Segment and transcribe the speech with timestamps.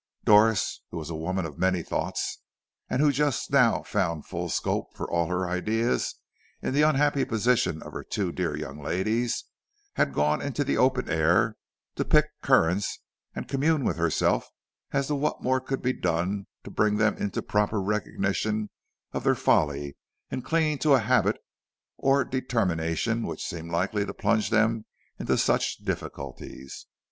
[0.25, 2.39] Doris, who was a woman of many thoughts,
[2.89, 6.15] and who just now found full scope for all her ideas
[6.59, 9.43] in the unhappy position of her two dear young ladies,
[9.97, 11.55] had gone into the open air
[11.97, 12.97] to pick currants
[13.35, 14.47] and commune with herself
[14.91, 18.71] as to what more could be done to bring them into a proper recognition
[19.11, 19.95] of their folly
[20.31, 21.37] in clinging to a habit
[21.97, 24.83] or determination which seemed likely to plunge them
[25.19, 26.87] into such difficulties.